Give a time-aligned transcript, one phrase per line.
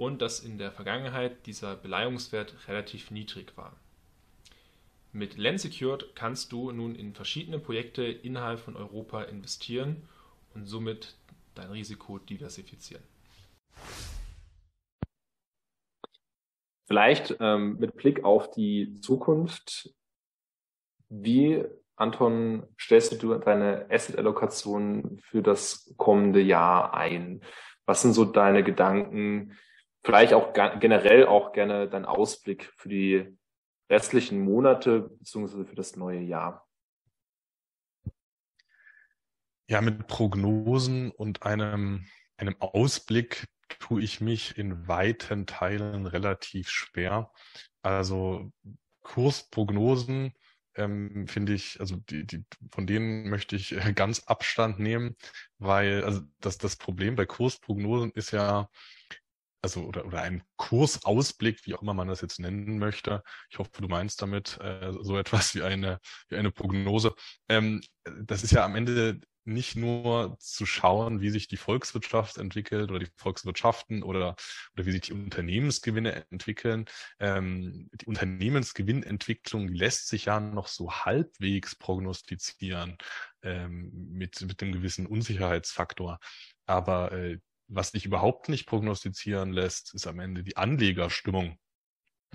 [0.00, 3.76] und dass in der Vergangenheit dieser Beleihungswert relativ niedrig war.
[5.12, 10.08] Mit Lensecured kannst du nun in verschiedene Projekte innerhalb von Europa investieren
[10.54, 11.16] und somit
[11.54, 13.02] dein Risiko diversifizieren.
[16.86, 19.94] Vielleicht ähm, mit Blick auf die Zukunft,
[21.10, 21.62] wie,
[21.96, 27.42] Anton, stellst du deine Asset-Allokation für das kommende Jahr ein?
[27.84, 29.58] Was sind so deine Gedanken?
[30.04, 33.38] Vielleicht auch generell auch gerne dein Ausblick für die
[33.90, 36.66] restlichen Monate beziehungsweise für das neue Jahr.
[39.68, 43.46] Ja, mit Prognosen und einem, einem Ausblick
[43.78, 47.32] tue ich mich in weiten Teilen relativ schwer.
[47.82, 48.50] Also
[49.02, 50.32] Kursprognosen
[50.74, 55.16] ähm, finde ich, also die, die, von denen möchte ich äh, ganz Abstand nehmen,
[55.58, 58.68] weil also das, das Problem bei Kursprognosen ist ja,
[59.62, 63.22] also oder, oder ein Kursausblick, wie auch immer man das jetzt nennen möchte.
[63.50, 67.14] Ich hoffe, du meinst damit äh, so etwas wie eine, wie eine Prognose.
[67.48, 67.82] Ähm,
[68.22, 73.00] das ist ja am Ende nicht nur zu schauen, wie sich die Volkswirtschaft entwickelt oder
[73.00, 74.36] die Volkswirtschaften oder,
[74.74, 76.86] oder wie sich die Unternehmensgewinne entwickeln.
[77.18, 82.96] Ähm, die Unternehmensgewinnentwicklung lässt sich ja noch so halbwegs prognostizieren
[83.42, 86.18] ähm, mit, mit einem gewissen Unsicherheitsfaktor.
[86.66, 87.38] Aber äh,
[87.70, 91.56] was sich überhaupt nicht prognostizieren lässt, ist am Ende die Anlegerstimmung.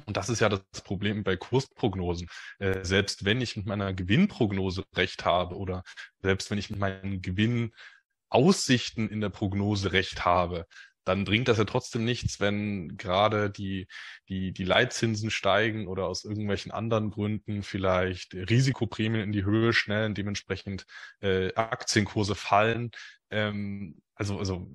[0.06, 2.28] Und das ist ja das Problem bei Kursprognosen.
[2.60, 5.84] Äh, selbst wenn ich mit meiner Gewinnprognose recht habe oder
[6.22, 10.66] selbst wenn ich mit meinen Gewinnaussichten in der Prognose recht habe,
[11.06, 13.88] dann bringt das ja trotzdem nichts, wenn gerade die,
[14.28, 20.16] die, die Leitzinsen steigen oder aus irgendwelchen anderen Gründen vielleicht Risikoprämien in die Höhe schnellen,
[20.16, 20.86] dementsprechend
[21.22, 22.90] äh, Aktienkurse fallen.
[23.32, 24.68] Ähm, also, also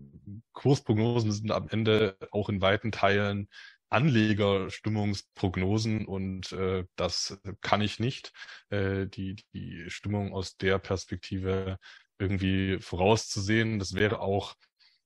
[0.52, 3.48] Kursprognosen sind am Ende auch in weiten Teilen
[3.88, 8.32] Anlegerstimmungsprognosen und äh, das kann ich nicht,
[8.68, 11.78] äh, die, die Stimmung aus der Perspektive
[12.18, 13.78] irgendwie vorauszusehen.
[13.80, 14.54] Das wäre auch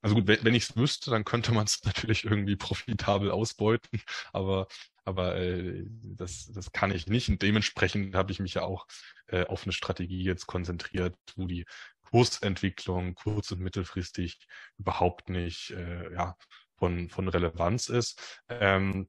[0.03, 4.01] also gut, wenn, ich es wüsste, dann könnte man es natürlich irgendwie profitabel ausbeuten,
[4.33, 4.67] aber
[5.07, 7.29] aber äh, das, das kann ich nicht.
[7.29, 8.87] Und dementsprechend habe ich mich ja auch
[9.27, 11.67] äh, auf eine Strategie jetzt konzentriert, wo die
[12.15, 14.39] Kursentwicklung kurz- und mittelfristig
[14.79, 16.37] überhaupt nicht äh, ja,
[16.77, 18.41] von, von Relevanz ist.
[18.49, 19.09] Ähm,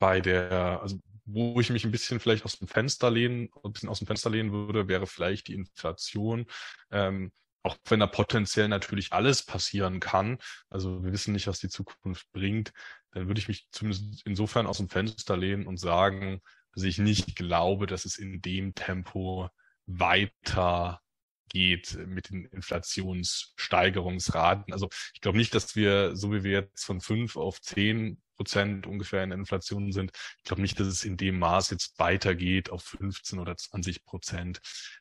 [0.00, 3.88] bei der, also wo ich mich ein bisschen vielleicht aus dem Fenster lehnen, ein bisschen
[3.88, 6.46] aus dem Fenster lehnen würde, wäre vielleicht die Inflation.
[6.90, 7.30] Ähm,
[7.62, 10.38] auch wenn da potenziell natürlich alles passieren kann,
[10.70, 12.72] also wir wissen nicht, was die Zukunft bringt,
[13.12, 16.40] dann würde ich mich zumindest insofern aus dem Fenster lehnen und sagen,
[16.72, 19.48] dass ich nicht glaube, dass es in dem Tempo
[19.86, 21.00] weiter
[21.48, 24.72] geht mit den Inflationssteigerungsraten.
[24.72, 28.86] Also ich glaube nicht, dass wir, so wie wir jetzt von fünf auf zehn Prozent
[28.86, 32.82] ungefähr in Inflation sind, ich glaube nicht, dass es in dem Maß jetzt weitergeht auf
[32.82, 34.60] 15 oder 20 Prozent.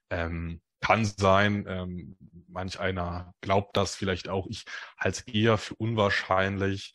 [0.10, 2.18] Ähm, kann sein, ähm,
[2.48, 4.48] manch einer glaubt das vielleicht auch.
[4.48, 4.66] Ich
[4.98, 6.94] halte es eher für unwahrscheinlich.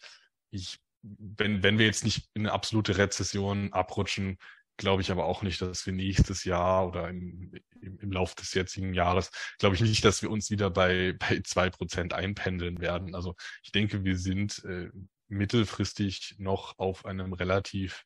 [0.51, 4.37] Ich, wenn, wenn wir jetzt nicht in eine absolute Rezession abrutschen,
[4.79, 7.53] glaube ich aber auch nicht, dass wir nächstes Jahr oder im,
[7.83, 11.41] im, im Lauf des jetzigen Jahres, glaube ich nicht, dass wir uns wieder bei, bei
[11.45, 13.15] zwei Prozent einpendeln werden.
[13.15, 14.89] Also ich denke, wir sind äh,
[15.29, 18.05] mittelfristig noch auf einem relativ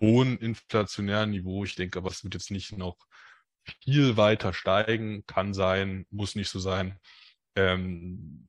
[0.00, 1.64] hohen inflationären Niveau.
[1.64, 2.96] Ich denke aber, es wird jetzt nicht noch
[3.82, 6.98] viel weiter steigen, kann sein, muss nicht so sein.
[7.56, 8.48] Ähm,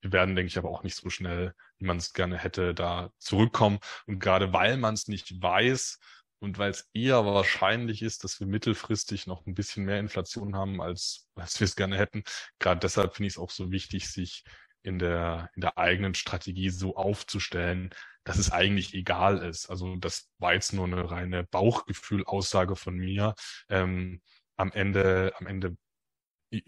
[0.00, 3.10] wir werden, denke ich, aber auch nicht so schnell, wie man es gerne hätte, da
[3.18, 3.78] zurückkommen.
[4.06, 5.98] Und gerade weil man es nicht weiß
[6.40, 10.80] und weil es eher wahrscheinlich ist, dass wir mittelfristig noch ein bisschen mehr Inflation haben,
[10.80, 12.24] als, als wir es gerne hätten,
[12.58, 14.44] gerade deshalb finde ich es auch so wichtig, sich
[14.82, 17.90] in der, in der eigenen Strategie so aufzustellen,
[18.24, 19.70] dass es eigentlich egal ist.
[19.70, 23.34] Also das war jetzt nur eine reine Bauchgefühl-Aussage von mir.
[23.68, 24.20] Ähm,
[24.56, 25.76] am Ende, am Ende,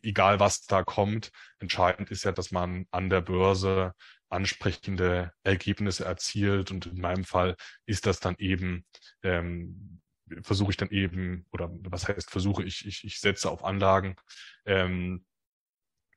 [0.02, 3.92] egal was da kommt, entscheidend ist ja, dass man an der Börse
[4.28, 6.70] ansprechende Ergebnisse erzielt.
[6.70, 7.56] Und in meinem Fall
[7.86, 8.84] ist das dann eben,
[9.22, 10.00] ähm,
[10.42, 14.16] versuche ich dann eben, oder was heißt versuche ich, ich, ich setze auf Anlagen,
[14.64, 15.24] ähm,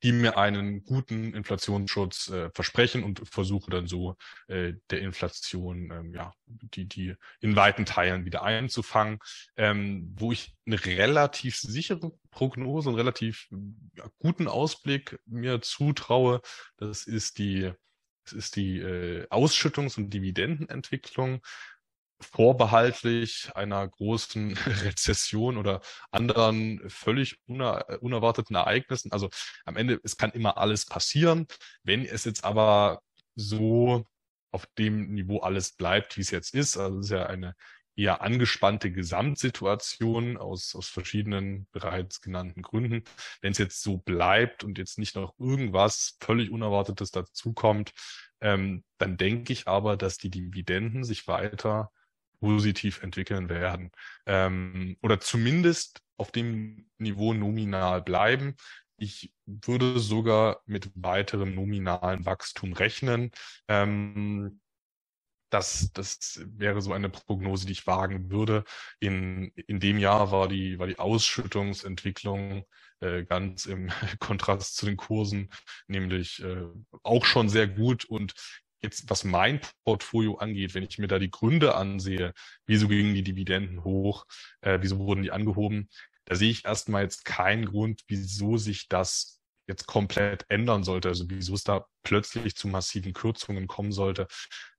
[0.04, 4.16] die mir einen guten Inflationsschutz äh, versprechen und versuche dann so
[4.48, 9.19] äh, der Inflation ähm, ja die die in weiten Teilen wieder einzufangen,
[9.57, 13.48] ähm, wo ich eine relativ sichere Prognose und relativ
[13.96, 16.42] ja, guten Ausblick mir zutraue.
[16.78, 17.72] Das ist die
[18.24, 21.42] das ist die äh, Ausschüttungs- und Dividendenentwicklung
[22.21, 25.81] vorbehaltlich einer großen Rezession oder
[26.12, 29.12] anderen völlig uner unerwarteten Ereignissen.
[29.12, 29.30] Also
[29.66, 31.48] am Ende, es kann immer alles passieren.
[31.83, 33.01] Wenn es jetzt aber
[33.36, 34.06] so
[34.51, 37.56] auf dem Niveau alles bleibt, wie es jetzt ist, also es ist ja eine
[37.95, 43.04] eher angespannte Gesamtsituation aus, aus verschiedenen bereits genannten Gründen.
[43.42, 47.92] Wenn es jetzt so bleibt und jetzt nicht noch irgendwas völlig Unerwartetes dazukommt,
[48.39, 51.92] ähm, dann denke ich aber, dass die Dividenden sich weiter
[52.39, 53.91] positiv entwickeln werden.
[54.25, 58.56] Ähm, oder zumindest auf dem Niveau nominal bleiben.
[58.97, 63.31] Ich würde sogar mit weiterem nominalen Wachstum rechnen.
[63.68, 64.59] Ähm,
[65.50, 68.63] das, das wäre so eine Prognose, die ich wagen würde.
[69.00, 72.65] In, in dem Jahr war die, war die Ausschüttungsentwicklung
[73.00, 73.89] äh, ganz im
[74.19, 75.50] Kontrast zu den Kursen,
[75.88, 76.65] nämlich äh,
[77.03, 78.33] auch schon sehr gut und
[78.81, 82.33] jetzt, was mein Portfolio angeht, wenn ich mir da die Gründe ansehe,
[82.65, 84.25] wieso gingen die Dividenden hoch,
[84.61, 85.89] äh, wieso wurden die angehoben,
[86.25, 91.25] da sehe ich erstmal jetzt keinen Grund, wieso sich das jetzt komplett ändern sollte, also
[91.29, 94.27] wieso es da plötzlich zu massiven Kürzungen kommen sollte.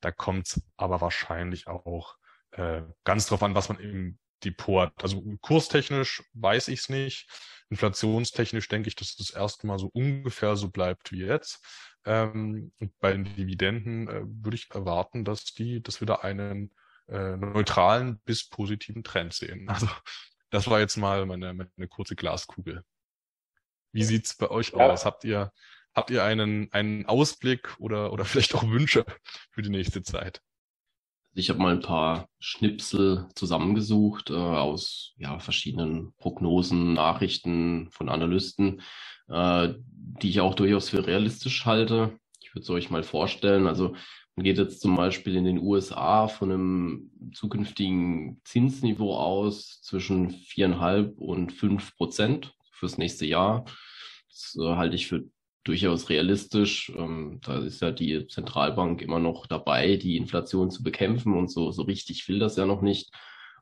[0.01, 2.17] Da kommt es aber wahrscheinlich auch
[2.53, 5.03] äh, ganz drauf an, was man im Depot hat.
[5.03, 7.29] Also kurstechnisch weiß ich es nicht.
[7.71, 11.65] Inflationstechnisch denke ich, dass das erstmal so ungefähr so bleibt wie jetzt.
[12.05, 16.73] Ähm, bei den Dividenden äh, würde ich erwarten, dass die, dass wir da einen
[17.09, 19.69] äh, neutralen bis positiven Trend sehen.
[19.69, 19.89] Also
[20.51, 22.85] das war jetzt mal meine, meine kurze Glaskugel.
[23.93, 24.79] Wie sieht's bei euch ja.
[24.79, 25.05] aus?
[25.05, 25.53] Habt ihr,
[25.95, 29.05] habt ihr einen, einen Ausblick oder, oder vielleicht auch Wünsche
[29.51, 30.43] für die nächste Zeit?
[31.35, 38.81] Ich habe mal ein paar Schnipsel zusammengesucht äh, aus ja, verschiedenen Prognosen, Nachrichten von Analysten,
[39.29, 42.19] äh, die ich auch durchaus für realistisch halte.
[42.41, 43.69] Ich würde es euch mal vorstellen.
[43.69, 43.95] Also
[44.35, 51.17] man geht jetzt zum Beispiel in den USA von einem zukünftigen Zinsniveau aus zwischen viereinhalb
[51.17, 53.65] und fünf Prozent fürs nächste Jahr.
[54.29, 55.25] Das äh, halte ich für
[55.65, 56.93] durchaus realistisch.
[56.97, 61.71] Ähm, da ist ja die Zentralbank immer noch dabei, die Inflation zu bekämpfen und so,
[61.71, 63.11] so richtig will das ja noch nicht.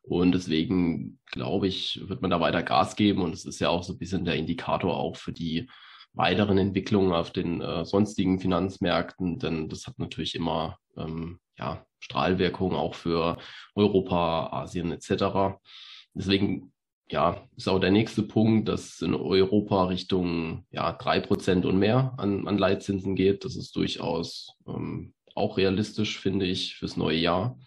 [0.02, 3.82] Und deswegen glaube ich, wird man da weiter Gas geben und es ist ja auch
[3.82, 5.68] so ein bisschen der Indikator auch für die
[6.14, 12.76] weiteren Entwicklungen auf den äh, sonstigen Finanzmärkten, denn das hat natürlich immer ähm, ja, Strahlwirkungen
[12.76, 13.38] auch für
[13.74, 15.58] Europa, Asien etc.
[16.14, 16.72] Deswegen
[17.10, 22.14] ja, ist auch der nächste Punkt, dass in Europa Richtung ja, drei Prozent und mehr
[22.18, 23.44] an, an Leitzinsen geht.
[23.44, 27.58] Das ist durchaus ähm, auch realistisch, finde ich, fürs neue Jahr.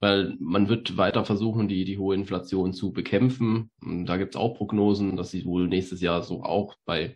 [0.00, 3.70] Weil man wird weiter versuchen, die, die hohe Inflation zu bekämpfen.
[3.80, 7.14] Und da gibt es auch Prognosen, dass sie wohl nächstes Jahr so auch bei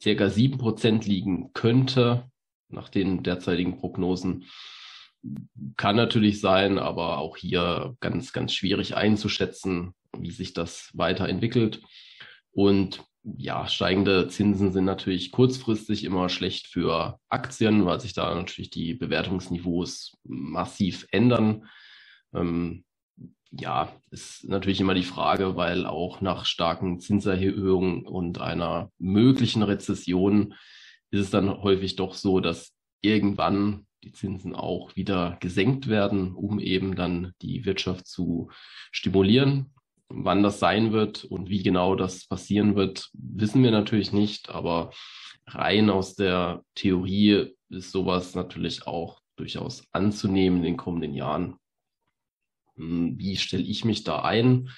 [0.00, 2.30] circa sieben Prozent liegen könnte,
[2.68, 4.44] nach den derzeitigen Prognosen.
[5.76, 11.82] Kann natürlich sein, aber auch hier ganz, ganz schwierig einzuschätzen, wie sich das weiterentwickelt.
[12.52, 18.70] Und ja, steigende Zinsen sind natürlich kurzfristig immer schlecht für Aktien, weil sich da natürlich
[18.70, 21.68] die Bewertungsniveaus massiv ändern.
[22.34, 22.84] Ähm,
[23.50, 30.54] ja, ist natürlich immer die Frage, weil auch nach starken Zinserhöhungen und einer möglichen Rezession
[31.10, 32.72] ist es dann häufig doch so, dass
[33.02, 38.50] irgendwann die Zinsen auch wieder gesenkt werden, um eben dann die Wirtschaft zu
[38.92, 39.74] stimulieren.
[40.08, 44.90] Wann das sein wird und wie genau das passieren wird, wissen wir natürlich nicht, aber
[45.46, 51.56] rein aus der Theorie ist sowas natürlich auch durchaus anzunehmen in den kommenden Jahren.
[52.76, 54.70] Hm, wie stelle ich mich da ein?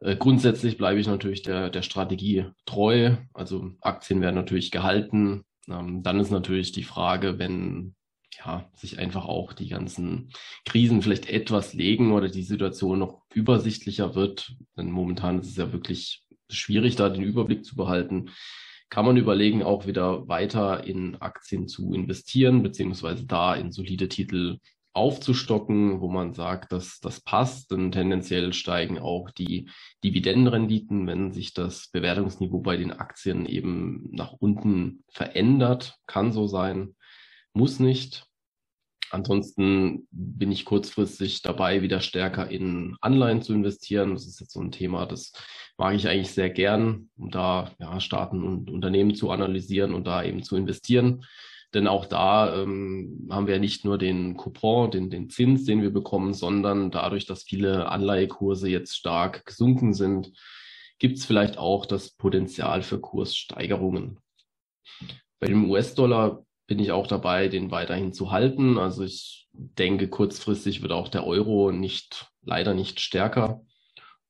[0.00, 3.16] Äh, grundsätzlich bleibe ich natürlich der, der Strategie treu.
[3.32, 5.44] Also Aktien werden natürlich gehalten.
[5.68, 7.94] Ähm, dann ist natürlich die Frage, wenn
[8.44, 10.30] ja, sich einfach auch die ganzen
[10.64, 14.56] Krisen vielleicht etwas legen oder die Situation noch übersichtlicher wird.
[14.76, 18.30] Denn momentan ist es ja wirklich schwierig, da den Überblick zu behalten.
[18.88, 24.58] kann man überlegen, auch wieder weiter in Aktien zu investieren, beziehungsweise da in solide Titel
[24.92, 29.70] aufzustocken, wo man sagt, dass das passt, denn tendenziell steigen auch die
[30.02, 36.96] Dividendenrenditen, wenn sich das Bewertungsniveau bei den Aktien eben nach unten verändert, kann so sein,
[37.52, 38.29] muss nicht.
[39.10, 44.14] Ansonsten bin ich kurzfristig dabei, wieder stärker in Anleihen zu investieren.
[44.14, 45.32] Das ist jetzt so ein Thema, das
[45.76, 50.22] mag ich eigentlich sehr gern, um da ja, Staaten und Unternehmen zu analysieren und da
[50.22, 51.24] eben zu investieren.
[51.74, 55.92] Denn auch da ähm, haben wir nicht nur den Coupon, den, den Zins, den wir
[55.92, 60.32] bekommen, sondern dadurch, dass viele Anleihekurse jetzt stark gesunken sind,
[60.98, 64.18] gibt es vielleicht auch das Potenzial für Kurssteigerungen.
[65.38, 68.78] Bei dem US-Dollar bin ich auch dabei, den weiterhin zu halten.
[68.78, 73.62] Also ich denke, kurzfristig wird auch der Euro nicht, leider nicht stärker.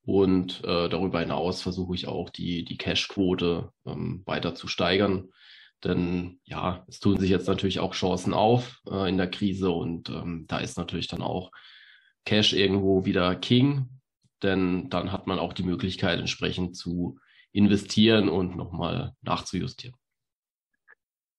[0.07, 5.29] Und äh, darüber hinaus versuche ich auch die, die Cash-Quote ähm, weiter zu steigern.
[5.85, 10.09] Denn ja, es tun sich jetzt natürlich auch Chancen auf äh, in der Krise und
[10.09, 11.51] ähm, da ist natürlich dann auch
[12.25, 14.01] Cash irgendwo wieder King,
[14.43, 17.19] denn dann hat man auch die Möglichkeit entsprechend zu
[17.53, 20.00] investieren und nochmal nachzujustieren.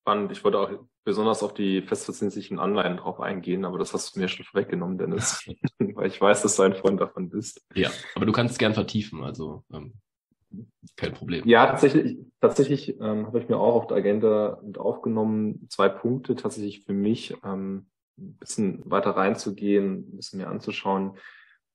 [0.02, 0.32] Spannend.
[0.32, 0.70] Ich wollte auch
[1.04, 5.48] besonders auf die festverzinslichen Anleihen drauf eingehen, aber das hast du mir schon weggenommen, Dennis,
[5.80, 7.64] weil ich weiß, dass du ein Freund davon bist.
[7.76, 9.94] Ja, aber du kannst es gern vertiefen, also ähm,
[10.96, 11.48] kein Problem.
[11.48, 16.36] Ja, tatsächlich, tatsächlich ähm, habe ich mir auch auf der Agenda mit aufgenommen, zwei Punkte
[16.36, 21.18] tatsächlich für mich, ähm, ein bisschen weiter reinzugehen, ein bisschen mehr anzuschauen,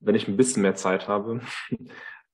[0.01, 1.41] wenn ich ein bisschen mehr Zeit habe.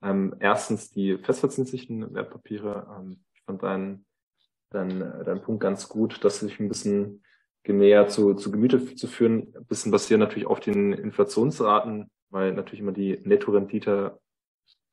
[0.02, 2.86] ähm, erstens die festverzinslichen Wertpapiere.
[2.98, 4.06] Ähm, ich fand deinen
[4.72, 7.22] dein, dein Punkt ganz gut, dass sich ein bisschen
[7.62, 12.80] genäher zu, zu Gemüte zu führen, ein bisschen basieren natürlich auf den Inflationsraten, weil natürlich
[12.80, 14.18] immer die Nettorendite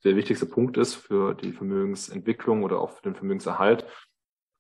[0.03, 3.85] der wichtigste Punkt ist für die Vermögensentwicklung oder auch für den Vermögenserhalt.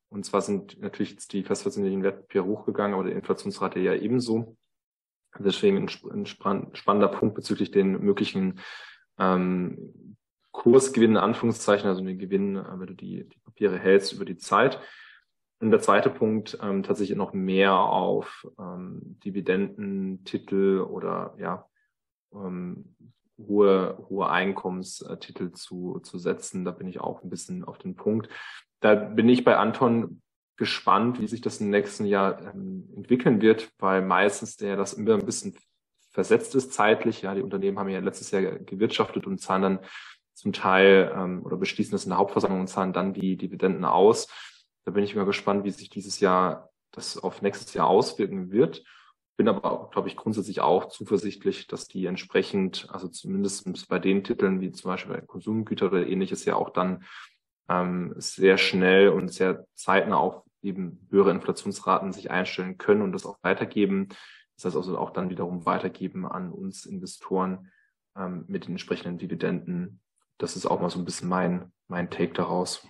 [0.09, 4.57] Und zwar sind natürlich jetzt die festverzinslichen Wertpapiere hochgegangen, aber die Inflationsrate ja ebenso.
[5.37, 8.59] Deswegen ein, spannender Punkt bezüglich den möglichen
[9.19, 10.17] ähm,
[10.51, 14.79] Kursgewinnen, Anführungszeichen, also den Gewinn, äh, wenn du die, die Papiere hältst über die Zeit.
[15.59, 21.67] Und der zweite Punkt ähm, tatsächlich noch mehr auf ähm, Dividenden, Titel oder ja
[22.33, 22.95] ähm,
[23.37, 26.65] hohe, hohe Einkommenstitel zu, zu setzen.
[26.65, 28.29] Da bin ich auch ein bisschen auf den Punkt.
[28.79, 30.21] Da bin ich bei Anton
[30.55, 35.15] gespannt, wie sich das im nächsten Jahr ähm, entwickeln wird, weil meistens der das immer
[35.15, 35.55] ein bisschen
[36.11, 37.21] versetzt ist zeitlich.
[37.21, 39.79] Ja, die Unternehmen haben ja letztes Jahr gewirtschaftet und zahlen dann
[40.33, 44.27] zum Teil ähm, oder beschließen das in der Hauptversammlung und zahlen dann die Dividenden aus.
[44.89, 48.83] Da bin ich mal gespannt, wie sich dieses Jahr das auf nächstes Jahr auswirken wird.
[49.37, 54.61] Bin aber, glaube ich, grundsätzlich auch zuversichtlich, dass die entsprechend, also zumindest bei den Titeln
[54.61, 57.03] wie zum Beispiel bei Konsumgüter oder ähnliches ja auch dann
[57.69, 63.27] ähm, sehr schnell und sehr zeitnah auf eben höhere Inflationsraten sich einstellen können und das
[63.27, 64.07] auch weitergeben.
[64.55, 67.71] Das heißt also auch dann wiederum weitergeben an uns Investoren
[68.17, 70.01] ähm, mit den entsprechenden Dividenden.
[70.39, 72.87] Das ist auch mal so ein bisschen mein, mein Take daraus.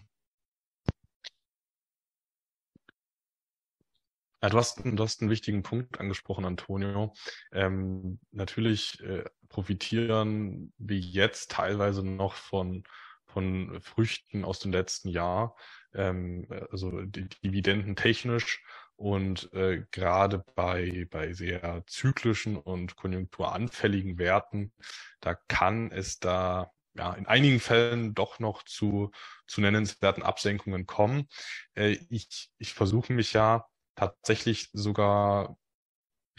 [4.42, 7.14] Ja, du hast, du hast einen wichtigen Punkt angesprochen, Antonio.
[7.52, 12.84] Ähm, natürlich äh, profitieren wir jetzt teilweise noch von,
[13.26, 15.56] von Früchten aus dem letzten Jahr,
[15.94, 18.64] ähm, also die, Dividenden technisch
[18.96, 24.74] und äh, gerade bei, bei sehr zyklischen und konjunkturanfälligen Werten,
[25.20, 29.12] da kann es da ja, in einigen Fällen doch noch zu,
[29.48, 31.28] zu nennenswerten Absenkungen kommen.
[31.76, 33.66] Äh, ich, ich versuche mich ja
[34.00, 35.58] tatsächlich sogar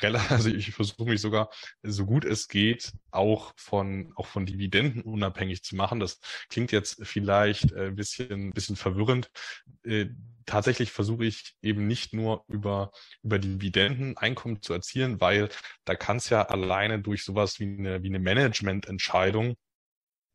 [0.31, 1.51] also ich versuche mich sogar
[1.83, 6.01] so gut es geht auch von auch von Dividenden unabhängig zu machen.
[6.01, 9.31] Das klingt jetzt vielleicht ein bisschen bisschen verwirrend.
[9.85, 10.07] Äh,
[10.47, 15.51] tatsächlich versuche ich eben nicht nur über über Dividenden Einkommen zu erzielen, weil
[15.85, 19.57] da kann es ja alleine durch sowas wie eine wie eine Managemententscheidung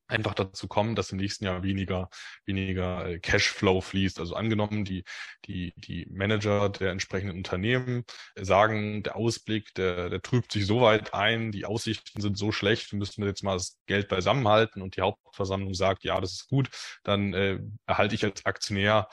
[0.08, 2.10] einfach dazu kommen, dass im nächsten Jahr weniger,
[2.46, 4.20] weniger äh, Cashflow fließt.
[4.20, 5.04] Also angenommen, die,
[5.46, 8.04] die, die Manager der entsprechenden Unternehmen
[8.36, 12.92] sagen, der Ausblick, der, der trübt sich so weit ein, die Aussichten sind so schlecht,
[12.92, 16.70] wir müssen jetzt mal das Geld beisammenhalten und die Hauptversammlung sagt, ja, das ist gut,
[17.04, 19.08] dann äh, erhalte ich als Aktionär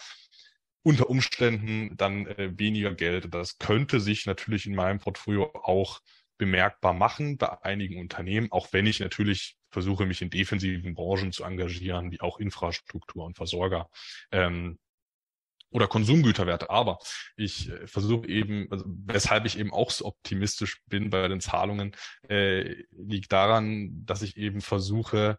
[0.82, 3.32] unter Umständen dann äh, weniger Geld.
[3.32, 6.00] Das könnte sich natürlich in meinem Portfolio auch
[6.38, 11.44] bemerkbar machen bei einigen Unternehmen, auch wenn ich natürlich versuche, mich in defensiven Branchen zu
[11.44, 13.88] engagieren, wie auch Infrastruktur und Versorger.
[14.30, 14.78] Ähm,
[15.72, 16.70] oder Konsumgüterwerte.
[16.70, 16.98] Aber
[17.36, 21.96] ich äh, versuche eben, also weshalb ich eben auch so optimistisch bin bei den Zahlungen,
[22.28, 25.38] äh, liegt daran, dass ich eben versuche,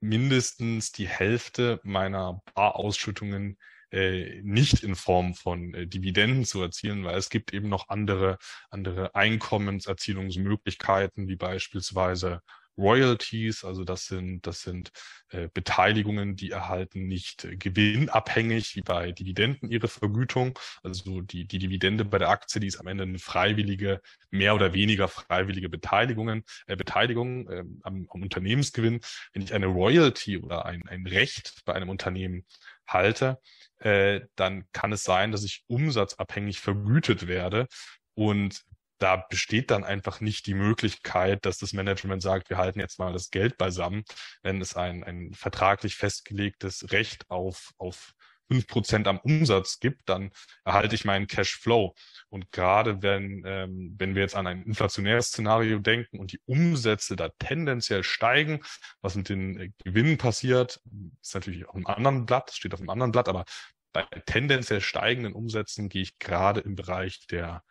[0.00, 3.58] mindestens die Hälfte meiner Barausschüttungen
[3.92, 8.38] äh, nicht in Form von äh, Dividenden zu erzielen, weil es gibt eben noch andere,
[8.70, 12.40] andere Einkommenserzielungsmöglichkeiten, wie beispielsweise
[12.80, 14.90] Royalties, also das sind, das sind
[15.28, 20.58] äh, Beteiligungen, die erhalten nicht äh, gewinnabhängig wie bei Dividenden ihre Vergütung.
[20.82, 24.72] Also die, die Dividende bei der Aktie, die ist am Ende eine freiwillige, mehr oder
[24.72, 29.00] weniger freiwillige Beteiligungen, äh, Beteiligung äh, am, am Unternehmensgewinn.
[29.32, 32.44] Wenn ich eine Royalty oder ein, ein Recht bei einem Unternehmen
[32.86, 33.38] halte,
[33.78, 37.66] äh, dann kann es sein, dass ich umsatzabhängig vergütet werde.
[38.14, 38.64] Und
[39.00, 43.12] da besteht dann einfach nicht die Möglichkeit, dass das Management sagt, wir halten jetzt mal
[43.12, 44.04] das Geld beisammen,
[44.42, 48.14] wenn es ein, ein vertraglich festgelegtes Recht auf, auf
[48.50, 50.30] fünf Prozent am Umsatz gibt, dann
[50.64, 51.94] erhalte ich meinen Cashflow.
[52.28, 57.14] Und gerade wenn, ähm, wenn wir jetzt an ein inflationäres Szenario denken und die Umsätze
[57.16, 58.60] da tendenziell steigen,
[59.00, 60.80] was mit den äh, Gewinnen passiert,
[61.22, 63.44] ist natürlich auf einem anderen Blatt, steht auf einem anderen Blatt, aber
[63.92, 67.62] bei tendenziell steigenden Umsätzen gehe ich gerade im Bereich der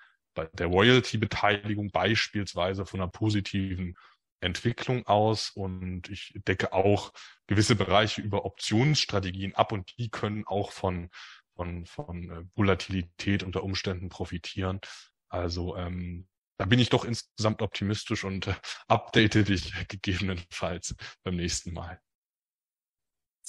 [0.45, 3.95] der Royalty-Beteiligung beispielsweise von einer positiven
[4.41, 7.11] Entwicklung aus und ich decke auch
[7.47, 11.09] gewisse Bereiche über Optionsstrategien ab und die können auch von,
[11.55, 14.79] von, von äh, Volatilität unter Umständen profitieren.
[15.27, 16.27] Also ähm,
[16.57, 18.55] da bin ich doch insgesamt optimistisch und äh,
[18.87, 21.99] update dich gegebenenfalls beim nächsten Mal.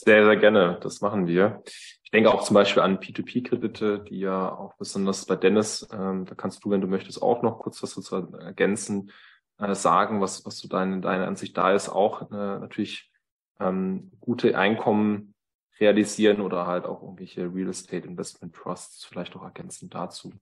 [0.04, 0.78] Sehr, sehr gerne.
[0.82, 1.62] Das machen wir.
[2.02, 6.34] Ich denke auch zum Beispiel an P2P-Kredite, die ja auch besonders bei Dennis, ähm, da
[6.34, 9.12] kannst du, wenn du möchtest, auch noch kurz was dazu ergänzen,
[9.58, 13.12] äh, sagen, was, was so deine, deine Ansicht da ist, auch äh, natürlich
[13.60, 15.34] ähm, gute Einkommen
[15.78, 20.32] realisieren oder halt auch irgendwelche Real Estate Investment Trusts vielleicht auch ergänzend dazu.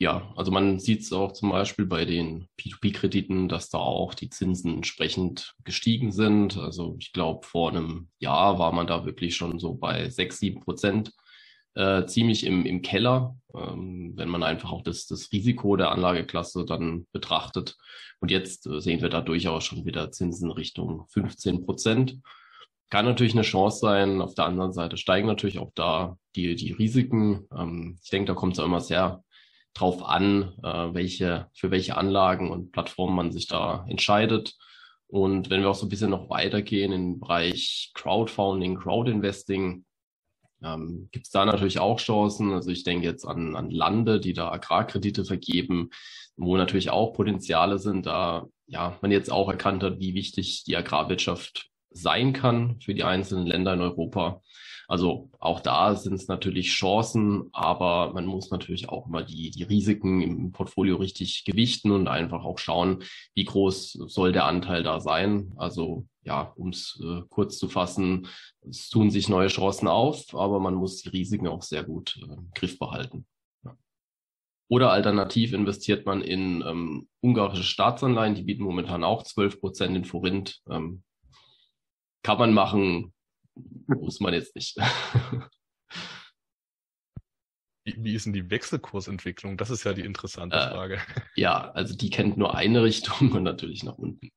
[0.00, 4.30] Ja, also man sieht es auch zum Beispiel bei den P2P-Krediten, dass da auch die
[4.30, 6.56] Zinsen entsprechend gestiegen sind.
[6.56, 10.60] Also ich glaube, vor einem Jahr war man da wirklich schon so bei sechs, sieben
[10.60, 11.12] Prozent
[11.74, 16.64] äh, ziemlich im, im Keller, ähm, wenn man einfach auch das, das Risiko der Anlageklasse
[16.64, 17.76] dann betrachtet.
[18.20, 22.20] Und jetzt äh, sehen wir da durchaus schon wieder Zinsen Richtung 15 Prozent.
[22.88, 24.22] Kann natürlich eine Chance sein.
[24.22, 27.46] Auf der anderen Seite steigen natürlich auch da die, die Risiken.
[27.54, 29.22] Ähm, ich denke, da kommt es auch immer sehr
[29.74, 34.56] drauf an, äh, welche, für welche Anlagen und Plattformen man sich da entscheidet.
[35.06, 39.84] Und wenn wir auch so ein bisschen noch weitergehen im Bereich Crowdfunding, Crowdinvesting,
[40.62, 42.52] ähm, gibt es da natürlich auch Chancen.
[42.52, 45.90] Also ich denke jetzt an, an Lande, die da Agrarkredite vergeben,
[46.36, 50.76] wo natürlich auch Potenziale sind, da ja man jetzt auch erkannt hat, wie wichtig die
[50.76, 54.42] Agrarwirtschaft sein kann für die einzelnen Länder in Europa.
[54.90, 59.62] Also auch da sind es natürlich Chancen, aber man muss natürlich auch immer die, die
[59.62, 63.04] Risiken im Portfolio richtig gewichten und einfach auch schauen,
[63.36, 65.52] wie groß soll der Anteil da sein.
[65.54, 68.26] Also ja, um es äh, kurz zu fassen,
[68.68, 72.24] es tun sich neue Chancen auf, aber man muss die Risiken auch sehr gut äh,
[72.24, 73.26] im Griff behalten.
[74.66, 80.04] Oder alternativ investiert man in ähm, ungarische Staatsanleihen, die bieten momentan auch 12 Prozent in
[80.04, 80.62] Forint.
[80.68, 81.04] Ähm,
[82.24, 83.12] kann man machen,
[83.86, 84.76] muss man jetzt nicht.
[87.84, 89.56] Wie, ist denn die Wechselkursentwicklung?
[89.56, 91.00] Das ist ja die interessante äh, Frage.
[91.34, 94.30] Ja, also die kennt nur eine Richtung und natürlich nach unten.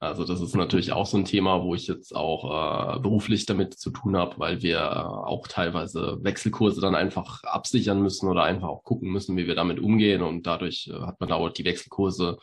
[0.00, 3.74] Also das ist natürlich auch so ein Thema, wo ich jetzt auch äh, beruflich damit
[3.74, 8.68] zu tun habe, weil wir äh, auch teilweise Wechselkurse dann einfach absichern müssen oder einfach
[8.68, 10.22] auch gucken müssen, wie wir damit umgehen.
[10.22, 12.38] Und dadurch äh, hat man dauert die Wechselkurse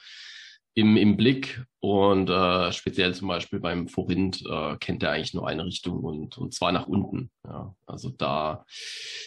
[0.74, 5.48] im, im Blick und äh, speziell zum Beispiel beim Forint äh, kennt er eigentlich nur
[5.48, 7.30] eine Richtung und, und zwar nach unten.
[7.44, 8.66] Ja, also da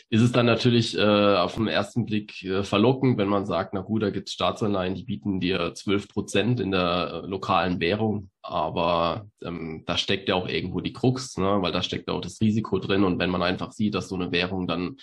[0.09, 3.81] ist es dann natürlich äh, auf den ersten Blick äh, verlockend, wenn man sagt, na
[3.81, 8.31] gut, da gibt es Staatsanleihen, die bieten dir zwölf Prozent in der äh, lokalen Währung,
[8.41, 11.59] aber ähm, da steckt ja auch irgendwo die Krux, ne?
[11.61, 14.33] weil da steckt auch das Risiko drin und wenn man einfach sieht, dass so eine
[14.33, 14.97] Währung dann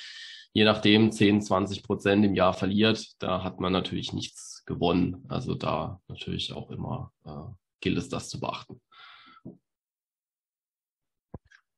[0.54, 5.26] je nachdem 10, 20 Prozent im Jahr verliert, da hat man natürlich nichts gewonnen.
[5.28, 8.82] Also da natürlich auch immer äh, gilt es, das zu beachten.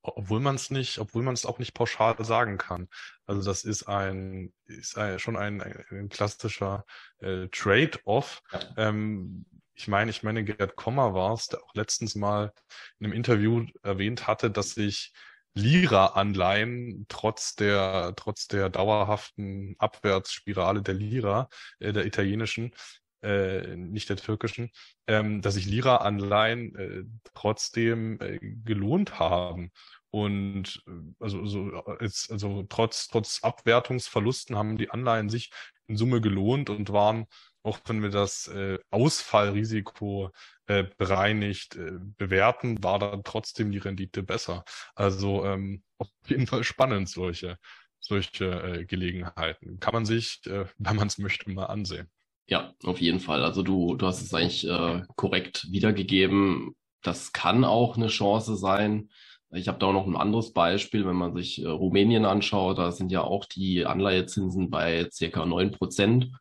[0.02, 2.90] Obwohl man es nicht, obwohl man es auch nicht pauschal sagen kann.
[3.26, 6.86] Also das ist ein, ist ein, schon ein, ein klassischer
[7.20, 8.42] äh, Trade-off.
[8.52, 8.90] Ja.
[8.90, 12.54] Ähm, ich meine, ich meine, Gerd Kommer war es, der auch letztens mal
[13.00, 15.14] in einem Interview erwähnt hatte, dass sich
[15.56, 22.74] Lira-Anleihen trotz der, trotz der dauerhaften Abwärtsspirale der Lira, äh, der italienischen,
[23.22, 24.72] äh, nicht der türkischen,
[25.08, 29.72] ähm, dass sich Lira-Anleihen äh, trotzdem äh, gelohnt haben.
[30.10, 35.52] Und äh, also, so, also, also trotz, trotz Abwertungsverlusten haben die Anleihen sich
[35.88, 37.26] in Summe gelohnt und waren
[37.63, 40.32] auch wenn wir das äh, Ausfallrisiko
[40.67, 44.63] äh, bereinigt äh, bewerten, war dann trotzdem die Rendite besser.
[44.95, 47.58] Also ähm, auf jeden Fall spannend, solche,
[47.99, 49.80] solche äh, Gelegenheiten.
[49.80, 52.10] Kann man sich, äh, wenn man es möchte, mal ansehen.
[52.47, 53.43] Ja, auf jeden Fall.
[53.43, 56.76] Also du, du hast es eigentlich äh, korrekt wiedergegeben.
[57.02, 59.10] Das kann auch eine Chance sein.
[59.52, 62.91] Ich habe da auch noch ein anderes Beispiel, wenn man sich äh, Rumänien anschaut, da
[62.91, 66.32] sind ja auch die Anleihezinsen bei circa neun Prozent.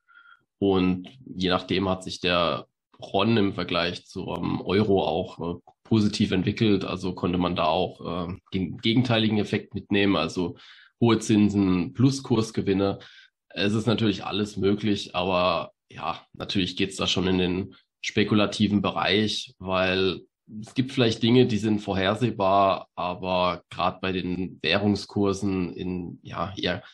[0.62, 2.68] Und je nachdem hat sich der
[3.02, 6.84] RON im Vergleich zum Euro auch äh, positiv entwickelt.
[6.84, 10.54] Also konnte man da auch äh, den gegenteiligen Effekt mitnehmen, also
[11.00, 13.00] hohe Zinsen plus Kursgewinne.
[13.48, 19.56] Es ist natürlich alles möglich, aber ja, natürlich geht's da schon in den spekulativen Bereich,
[19.58, 20.20] weil
[20.60, 26.84] es gibt vielleicht Dinge, die sind vorhersehbar, aber gerade bei den Währungskursen in ja eher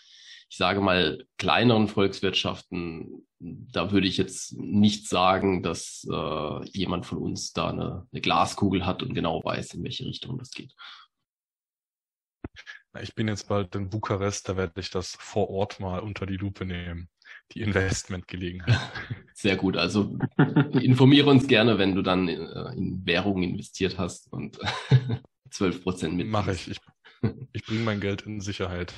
[0.50, 7.18] ich sage mal, kleineren Volkswirtschaften, da würde ich jetzt nicht sagen, dass äh, jemand von
[7.18, 10.74] uns da eine, eine Glaskugel hat und genau weiß, in welche Richtung das geht.
[13.00, 16.36] Ich bin jetzt bald in Bukarest, da werde ich das vor Ort mal unter die
[16.36, 17.08] Lupe nehmen.
[17.52, 18.76] Die Investmentgelegenheit.
[19.34, 19.76] Sehr gut.
[19.76, 20.18] Also
[20.72, 24.58] informiere uns gerne, wenn du dann in, äh, in Währungen investiert hast und
[25.50, 26.26] 12 Prozent mit.
[26.26, 26.68] Mache ich.
[26.68, 26.80] ich.
[27.52, 28.92] Ich bringe mein Geld in Sicherheit.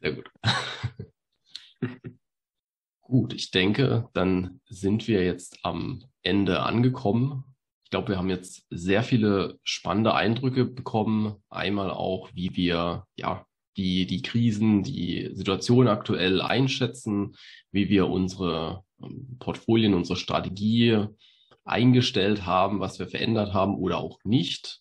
[0.00, 0.30] Sehr gut.
[3.04, 7.44] gut, ich denke, dann sind wir jetzt am Ende angekommen.
[7.84, 11.36] Ich glaube, wir haben jetzt sehr viele spannende Eindrücke bekommen.
[11.48, 17.36] Einmal auch, wie wir ja die, die Krisen, die Situation aktuell einschätzen,
[17.70, 21.06] wie wir unsere ähm, Portfolien, unsere Strategie
[21.64, 24.80] eingestellt haben, was wir verändert haben oder auch nicht.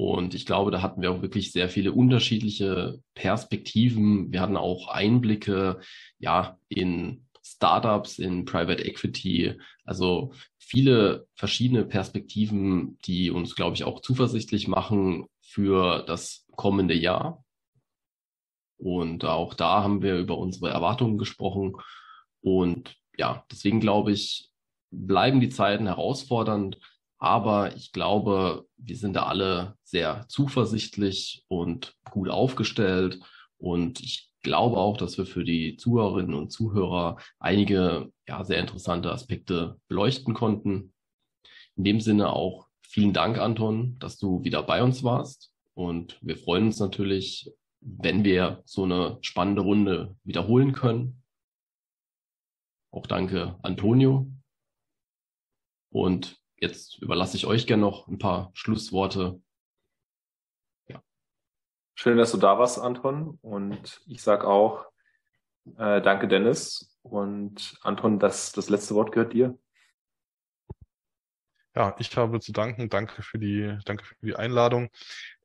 [0.00, 4.32] Und ich glaube, da hatten wir auch wirklich sehr viele unterschiedliche Perspektiven.
[4.32, 5.80] Wir hatten auch Einblicke,
[6.18, 14.00] ja, in Startups, in Private Equity, also viele verschiedene Perspektiven, die uns, glaube ich, auch
[14.00, 17.44] zuversichtlich machen für das kommende Jahr.
[18.78, 21.76] Und auch da haben wir über unsere Erwartungen gesprochen.
[22.40, 24.48] Und ja, deswegen glaube ich,
[24.90, 26.78] bleiben die Zeiten herausfordernd.
[27.20, 33.20] Aber ich glaube, wir sind da alle sehr zuversichtlich und gut aufgestellt.
[33.58, 39.12] Und ich glaube auch, dass wir für die Zuhörerinnen und Zuhörer einige ja, sehr interessante
[39.12, 40.94] Aspekte beleuchten konnten.
[41.76, 45.52] In dem Sinne auch vielen Dank, Anton, dass du wieder bei uns warst.
[45.74, 51.22] Und wir freuen uns natürlich, wenn wir so eine spannende Runde wiederholen können.
[52.90, 54.26] Auch danke, Antonio.
[55.92, 59.40] Und jetzt überlasse ich euch gerne noch ein paar Schlussworte.
[60.88, 61.02] Ja.
[61.94, 63.38] Schön, dass du da warst, Anton.
[63.40, 64.86] Und ich sage auch
[65.78, 66.96] äh, danke, Dennis.
[67.02, 69.58] Und Anton, das, das letzte Wort gehört dir.
[71.74, 72.88] Ja, ich habe zu danken.
[72.88, 74.90] Danke für die, danke für die Einladung.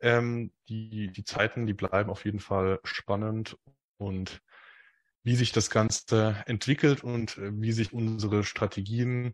[0.02, 3.58] Ähm, die, die Zeiten, die bleiben auf jeden Fall spannend
[3.98, 4.42] und
[5.24, 9.34] wie sich das Ganze entwickelt und äh, wie sich unsere Strategien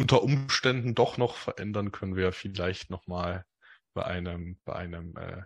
[0.00, 3.44] unter Umständen doch noch verändern, können wir vielleicht nochmal
[3.92, 5.42] bei einem, bei einem äh,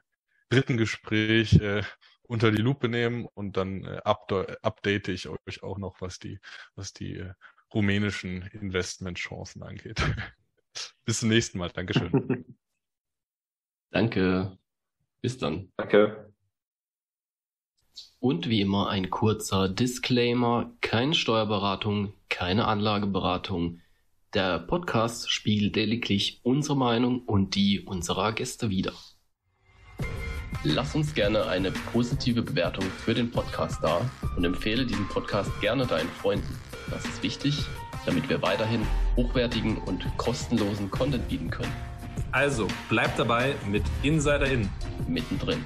[0.48, 1.82] dritten Gespräch äh,
[2.22, 6.38] unter die Lupe nehmen und dann äh, update ich euch auch noch, was die,
[6.76, 7.32] was die äh,
[7.74, 10.00] rumänischen Investmentchancen angeht.
[11.04, 11.70] Bis zum nächsten Mal.
[11.70, 12.44] Dankeschön.
[13.90, 14.56] Danke.
[15.20, 15.72] Bis dann.
[15.76, 16.32] Danke.
[18.20, 20.72] Und wie immer ein kurzer Disclaimer.
[20.80, 23.80] Keine Steuerberatung, keine Anlageberatung
[24.34, 28.92] der Podcast spiegelt lediglich unsere Meinung und die unserer Gäste wider.
[30.64, 34.00] Lass uns gerne eine positive Bewertung für den Podcast da
[34.36, 36.58] und empfehle diesen Podcast gerne deinen Freunden.
[36.90, 37.64] Das ist wichtig,
[38.06, 41.72] damit wir weiterhin hochwertigen und kostenlosen Content bieten können.
[42.32, 44.68] Also, bleib dabei mit Insider In.
[45.06, 45.62] Mittendrin.